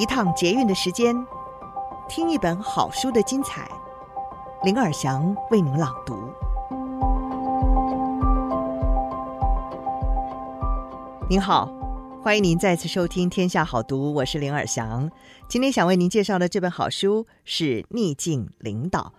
[0.00, 1.14] 一趟捷运的时间，
[2.08, 3.70] 听一本好书的精彩。
[4.64, 6.16] 林尔祥为您朗读。
[11.28, 11.70] 您好，
[12.22, 15.10] 欢迎您再次收听《天下好读》，我是林尔祥。
[15.46, 19.12] 今天想为您介绍的这本好书是《逆境领导》，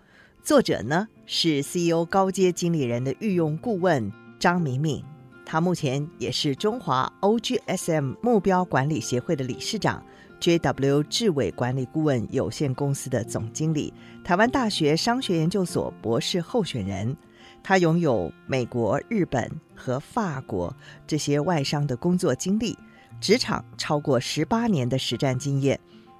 [0.44, 4.10] 作者呢是 CEO 高阶经理人的御用顾问
[4.40, 5.04] 张敏敏。
[5.46, 10.02] 他目前也是中华 OGSM 目标管理协会的理事长
[10.42, 17.16] ，JW 智伟管理顾问有限公司的总经理，台湾大学商学研究所博士候选人。
[17.62, 20.74] 他拥有美国、日本和法国
[21.06, 22.76] 这些外商的工作经历，
[23.20, 25.78] 职场超过十八年的实战经验，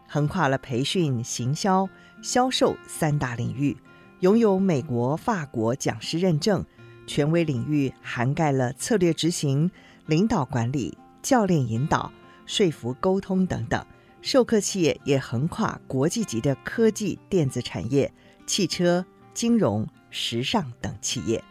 [0.08, 1.88] 横跨了培训、行销、
[2.22, 3.76] 销售三大领域，
[4.20, 6.64] 拥有美国、法国讲师认证。
[7.04, 9.68] 权威领域涵盖了策略执行、
[10.06, 12.12] 领导管理、教练引导、
[12.46, 13.84] 说服沟通等等。
[14.22, 18.10] 授课企业也横跨国际级的科技、电子产业、
[18.46, 21.42] 汽车、金融、时尚等企业。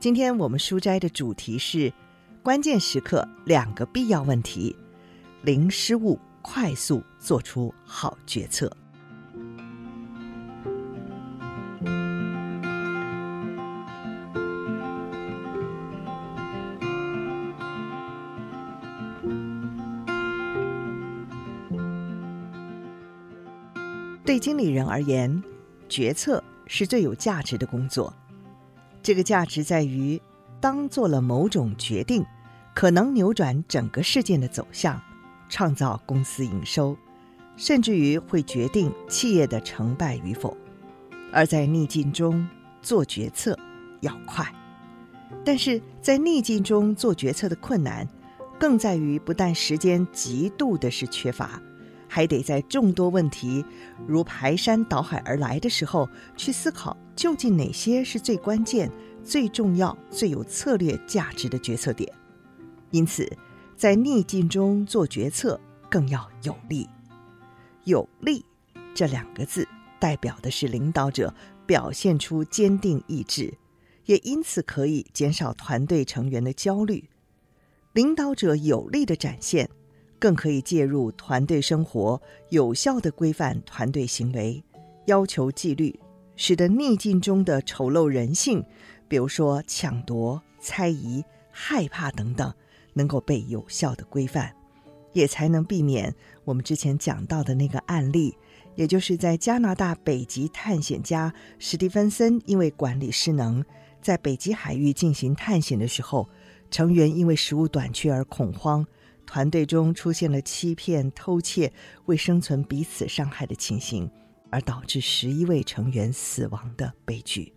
[0.00, 1.92] 今天我们书斋的主题是：
[2.42, 4.74] 关键时刻两个必要问题，
[5.42, 8.74] 零失误，快速做出好决策。
[24.28, 25.42] 对经理人而言，
[25.88, 28.12] 决策是最有价值的工作。
[29.02, 30.20] 这个价值在于，
[30.60, 32.22] 当做了某种决定，
[32.74, 35.00] 可能扭转整个事件的走向，
[35.48, 36.94] 创造公司营收，
[37.56, 40.54] 甚至于会决定企业的成败与否。
[41.32, 42.46] 而在逆境中
[42.82, 43.58] 做决策
[44.02, 44.46] 要快，
[45.42, 48.06] 但是在逆境中做决策的困难，
[48.60, 51.58] 更在于不但时间极度的是缺乏。
[52.08, 53.64] 还得在众多问题
[54.06, 58.90] 如排山倒海而来的时候，去思考究竟哪些是最关键、
[59.22, 62.10] 最重要、最有策略价值的决策点。
[62.90, 63.30] 因此，
[63.76, 65.60] 在逆境中做决策
[65.90, 66.88] 更要有力。
[67.84, 68.44] 有力
[68.94, 69.68] 这两个字
[70.00, 71.32] 代表的是领导者
[71.66, 73.52] 表现出坚定意志，
[74.06, 77.04] 也因此可以减少团队成员的焦虑。
[77.92, 79.68] 领导者有力的展现。
[80.18, 82.20] 更可以介入团队生活，
[82.50, 84.62] 有效地规范团队行为，
[85.06, 85.98] 要求纪律，
[86.34, 88.64] 使得逆境中的丑陋人性，
[89.06, 92.52] 比如说抢夺、猜疑、害怕等等，
[92.94, 94.52] 能够被有效地规范，
[95.12, 96.14] 也才能避免
[96.44, 98.36] 我们之前讲到的那个案例，
[98.74, 103.64] 也就是在加拿大北极探险家史蒂芬森因为管理失能，
[104.02, 106.28] 在北极海域进行探险的时候，
[106.70, 108.84] 成员因为食物短缺而恐慌。
[109.28, 111.70] 团队中出现了欺骗、偷窃、
[112.06, 114.10] 为生存彼此伤害的情形，
[114.48, 117.52] 而导致十一位成员死亡的悲剧。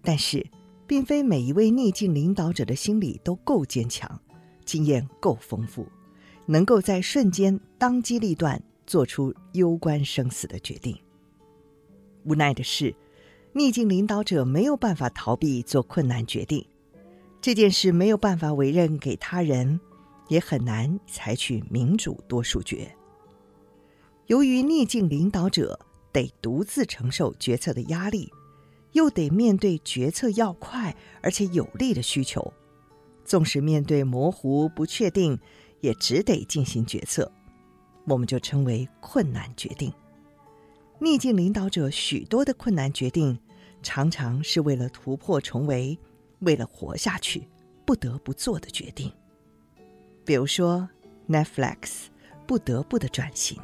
[0.00, 0.44] 但是，
[0.86, 4.18] 并非每一位逆境领导者的心理都够坚强，
[4.64, 5.86] 经验够丰富，
[6.46, 10.96] 能够在瞬间当机立断做出攸关生死的决定。
[12.24, 12.94] 无奈的是，
[13.52, 16.66] 逆境领导者没有办法逃避做困难决定，
[17.42, 19.78] 这件事没有办法委任给他人。
[20.28, 22.94] 也很难采取民主多数决。
[24.26, 25.78] 由于逆境领导者
[26.12, 28.32] 得独自承受决策的压力，
[28.92, 32.52] 又得面对决策要快而且有力的需求，
[33.24, 35.38] 纵使面对模糊不确定，
[35.80, 37.30] 也只得进行决策。
[38.06, 39.92] 我们就称为困难决定。
[40.98, 43.38] 逆境领导者许多的困难决定，
[43.82, 45.98] 常常是为了突破重围，
[46.38, 47.46] 为了活下去，
[47.84, 49.12] 不得不做的决定。
[50.26, 50.88] 比如说
[51.28, 52.08] ，Netflix
[52.48, 53.56] 不得不的转型。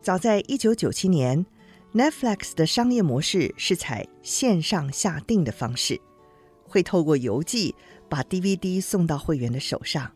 [0.00, 1.44] 早在一九九七年
[1.92, 6.00] ，Netflix 的商业模式是采线上下订的方式，
[6.64, 7.74] 会透过邮寄
[8.08, 10.10] 把 DVD 送到会员的手上。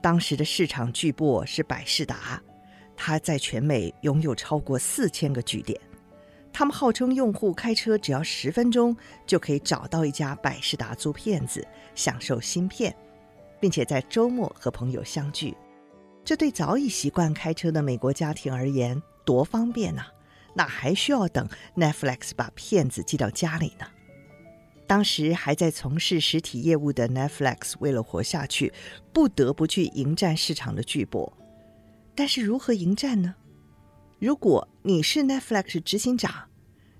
[0.00, 2.42] 当时的市场巨擘是百视达，
[2.96, 5.78] 它在全美拥有超过四千个据点。
[6.50, 11.62] 他们号称用户开车只要十分钟就可以找到一家百视达租片子，
[11.94, 12.96] 享受新片。
[13.60, 15.56] 并且在周末和朋友相聚，
[16.24, 20.06] 这对早已习惯开车的美国家庭而言多方便呐！
[20.54, 23.86] 哪还需要等 Netflix 把片子寄到家里呢？
[24.86, 28.72] 当时还在从事实体业务的 Netflix 为了活下去，
[29.12, 31.32] 不得不去迎战市场的巨擘。
[32.16, 33.36] 但是如何迎战呢？
[34.18, 36.48] 如果你是 Netflix 执行长，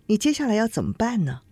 [0.06, 1.42] 你接下来要怎么办呢？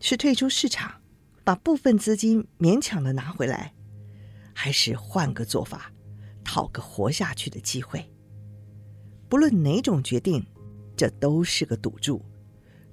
[0.00, 1.00] 是退出市场，
[1.44, 3.72] 把部分资金勉强的拿回来？
[4.60, 5.92] 还是换个做法，
[6.42, 8.04] 讨个活下去的机会。
[9.28, 10.44] 不论哪种决定，
[10.96, 12.20] 这都是个赌注，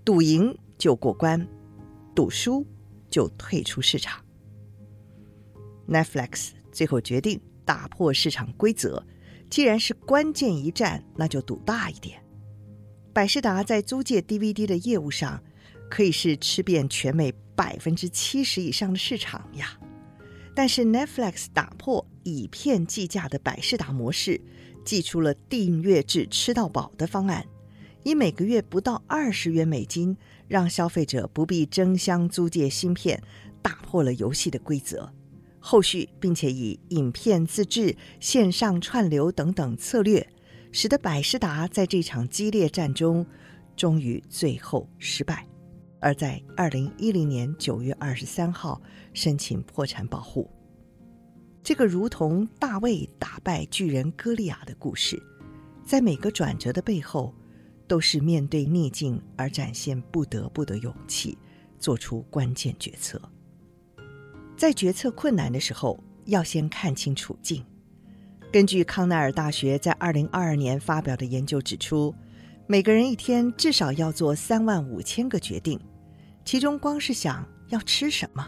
[0.05, 1.47] 赌赢就过关，
[2.13, 2.63] 赌输
[3.09, 4.23] 就退出市场。
[5.87, 9.03] Netflix 最后决定打破市场规则，
[9.49, 12.23] 既然是关键一战，那就赌大一点。
[13.11, 15.43] 百视达在租借 DVD 的业务上，
[15.89, 19.79] 可以是吃遍全美百分之七十以上的市场呀。
[20.55, 24.41] 但是 Netflix 打破以片计价的百视达模式，
[24.83, 27.45] 祭出了订阅制吃到饱的方案，
[28.03, 30.15] 以每个月不到二十元美金，
[30.47, 33.21] 让消费者不必争相租借芯片，
[33.61, 35.11] 打破了游戏的规则。
[35.59, 40.25] 后续并且以影片自制、线上串流等等策略。
[40.71, 43.25] 使得百视达在这场激烈战中，
[43.77, 45.47] 终于最后失败，
[46.05, 48.79] 而在二零一零年九月二十三号
[49.15, 50.47] 申请破产保护。
[51.63, 55.19] 这个如同大卫打败巨人歌利亚的故事，
[55.83, 57.33] 在每个转折的背后，
[57.87, 61.35] 都是面对逆境而展现不得不的勇气，
[61.79, 63.19] 做出关键决策。
[64.55, 67.65] 在决策困难的时候，要先看清处境。
[68.51, 72.13] 根据康奈尔大学在二零二二年发表的研究指出，
[72.67, 75.79] 每个人一天至少要做三万五千个决定，
[76.45, 78.47] 其中光是想要吃什么，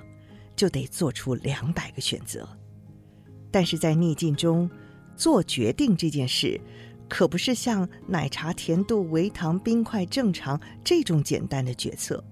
[0.55, 2.47] 就得做出两百个选择。
[3.51, 4.69] 但是在逆境中
[5.15, 6.61] 做决定这件事，
[7.09, 12.23] 可不是像奶茶甜度、微糖、冰块正常这种简单的决策。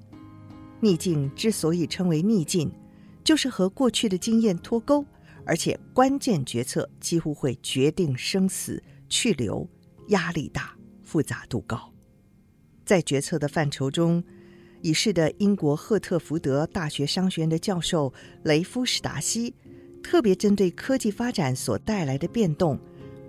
[0.81, 2.71] 逆境之所以称为逆境，
[3.23, 5.03] 就是和过去的经验脱钩。
[5.47, 9.67] 而且关键决策几乎会决定生死，去留，
[10.07, 11.93] 压力大，复杂度高。
[12.83, 14.23] 在决策的范畴中，
[14.85, 19.51] 已逝的英国赫特福德大学商学院的教授雷夫史达西，
[20.03, 22.79] 特别针对科技发展所带来的变动，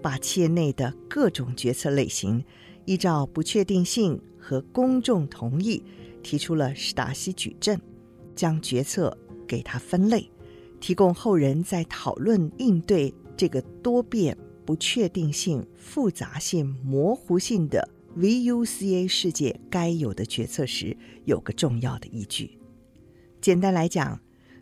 [0.02, 2.44] 把企业内的各种决策类型，
[2.84, 5.82] 依照不确定性和公众同意，
[6.22, 7.80] 提出了史达西矩阵，
[8.34, 9.16] 将决策
[9.48, 10.30] 给它分类。
[10.78, 14.36] 提供后人在讨论应对这个多变、
[14.66, 20.96] 不确定性、复杂性、模糊性的 VUCA 世界该有的决策时，
[21.26, 22.58] 有个重要的依据。
[23.42, 24.18] 简单来讲，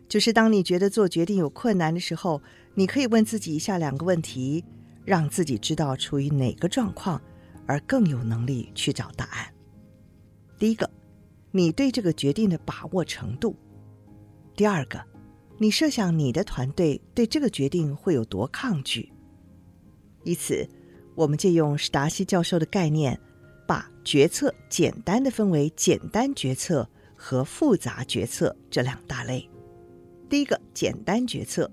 [0.09, 2.41] 就是当你觉得做决定有困难的时候，
[2.73, 4.61] 你可以问自己以下两个问题，
[5.05, 7.21] 让自己知道处于哪个状况，
[7.65, 9.53] 而更有能力去找答案。
[10.59, 10.89] 第一个，
[11.51, 13.55] 你对这个决定的把握程度；
[14.55, 15.01] 第二个。
[15.57, 19.09] 你设想你的团队对这个决定会有多抗拒？
[20.25, 20.67] 以此，
[21.15, 23.17] 我们借用史达西教授的概念，
[24.05, 29.49] 决策简单的分为简单决策和复杂决策这两大类。
[30.29, 31.69] 第一个，简单决策，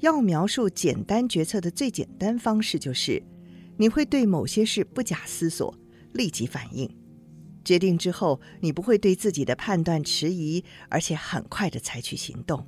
[0.00, 3.22] 要描述简单决策的最简单方式就是，
[3.78, 5.74] 你会对某些事不假思索，
[6.12, 6.94] 立即反应，
[7.64, 12.66] 决定之后，你不会对自己的判断迟疑，而且很快的采取行动。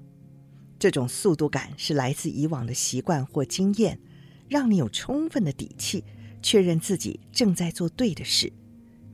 [0.78, 4.00] 这种速度感是来自以往的习惯或经验，
[4.48, 6.04] 让你有充分的底气，
[6.40, 8.50] 确认自己正在做对的事。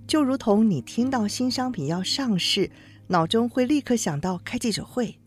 [0.07, 2.71] 就如同你听到新商品要上市，
[3.09, 5.19] 脑中会立刻想到开记者会；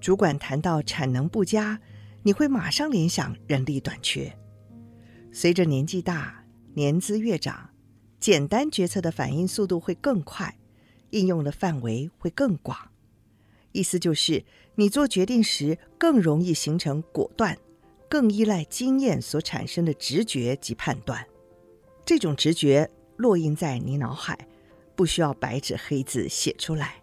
[0.00, 1.80] 主管谈到产能不佳，
[2.22, 4.32] 你会马上联想人力短缺。
[5.32, 6.44] 随着年纪大，
[6.74, 7.70] 年资越长，
[8.18, 10.56] 简单决策的反应速度会更快，
[11.10, 12.76] 应用的范围会更广。
[13.72, 14.44] 意思就是，
[14.76, 17.56] 你做决定时更容易形成果断，
[18.08, 21.26] 更依赖经验所产生的直觉及判断。
[22.04, 24.38] 这种直觉烙印在你脑海，
[24.96, 26.94] 不需要白纸黑字写出来，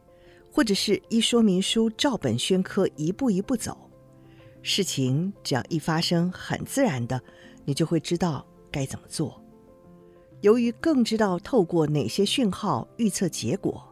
[0.51, 3.77] 或者是一说明书照本宣科一步一步走。
[4.63, 7.21] 事情只要一发生，很自然的，
[7.63, 9.41] 你就会知道该怎么做。
[10.41, 13.83] 由于更知道透过哪些讯号预测结果。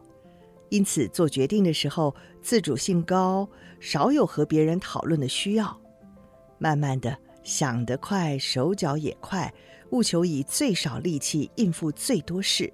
[0.68, 5.80] 因此，做决定的时候自主性高，少有和别人讨论的需要。
[6.58, 9.52] 慢慢的，想得快，手脚也快，
[9.90, 12.72] 务求以最少力气应付最多事。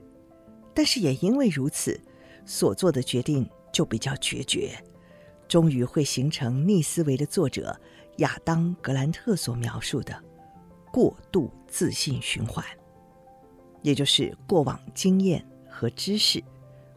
[0.75, 2.01] 但是也因为如此，
[2.45, 4.73] 所做的决定就比较决绝，
[5.47, 7.79] 终于会形成逆思维的作者
[8.19, 10.19] 亚当·格兰特所描述的
[10.91, 12.65] 过度自信循环，
[13.83, 16.43] 也就是过往经验和知识。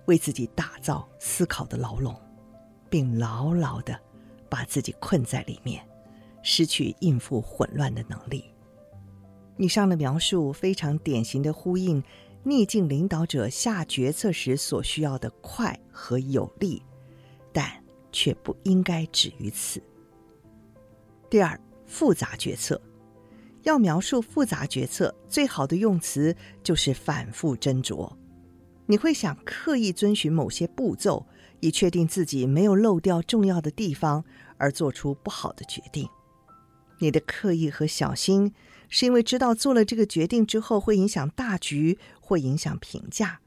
[0.07, 2.15] 为自己打造思考的牢笼，
[2.91, 3.99] 并牢牢的
[4.47, 5.83] 把自己困在里面，
[6.43, 8.45] 失去应付混乱的能力。
[9.57, 12.03] 以上的描述非常典型的呼应
[12.43, 16.81] 逆境领导者下决策时所需要的快和有力，
[17.51, 17.71] 但
[18.11, 19.81] 却不应该止于此。
[21.29, 22.79] 第二，复杂决策
[23.63, 28.11] 要描述复杂决策，最好的用词就是反复斟酌。
[28.85, 31.25] 你会想刻意遵循某些步骤，
[31.59, 34.23] 以确定自己没有漏掉重要的地方，
[34.57, 36.07] 而做出不好的决定。
[36.99, 38.53] 你的刻意和小心，
[38.89, 43.39] 是因为知道做了这个决定之后会影响大局，会影响评价，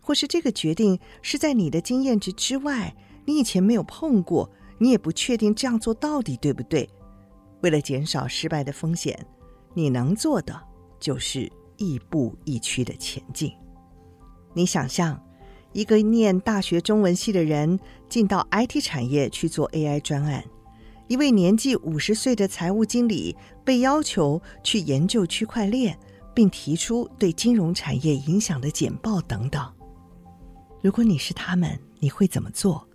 [0.00, 6.88] 或是这个决定是在你的经验值之外，你以前没有碰过，你也不确定这样做到底对不对。
[7.62, 9.18] 为了减少失败的风险，
[9.72, 10.60] 你能做的
[11.00, 13.52] 就是亦步亦趋的前进。
[14.52, 15.20] 你想象
[15.72, 20.44] 一个念大学中文系的人进到 IT 产业去做 AI 专案，
[21.06, 25.98] 一位年纪五十岁的财务经理被要求去研究区块链，
[26.34, 29.72] 并提出对金融产业影响的简报等等。
[30.80, 32.86] 如果你是他们，你会怎么做？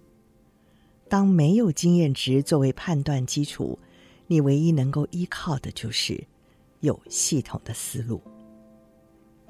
[1.07, 3.77] 当没有经验值作为判断基础，
[4.27, 6.23] 你唯一能够依靠的就是
[6.79, 8.21] 有系统的思路。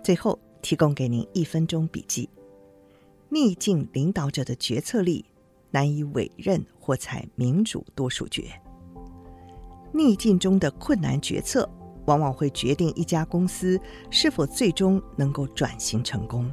[0.04, 0.38] 最后。
[0.62, 2.28] 提供给您一分钟笔记：
[3.30, 5.24] 逆境领导者的决策力
[5.72, 8.44] 难以委任或采民主多数决。
[9.94, 11.70] 逆境中的困难决策
[12.06, 16.52] 往往会决定一家公司是否最终能够转型成功。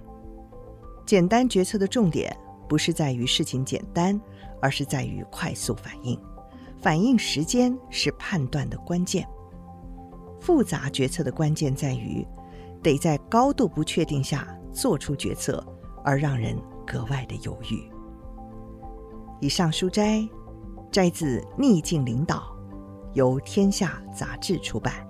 [1.05, 2.37] 简单决策的重点
[2.69, 4.21] 不是在于事情简单，
[4.61, 6.19] 而是在于快速反应。
[6.81, 9.27] 反应时间是判断的关键。
[10.41, 12.27] 复杂决策的关键在于。
[12.83, 15.65] 得在高度不确定下做出决策，
[16.05, 16.57] 而让人
[16.87, 17.83] 格外的犹豫。
[19.41, 20.27] 以上书摘
[20.91, 22.37] 摘自《逆境领导》，
[23.15, 25.07] 由天下杂志出版。